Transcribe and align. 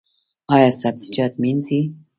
ایا 0.53 0.69
سبزیجات 0.81 1.33
مینځئ؟ 1.41 1.81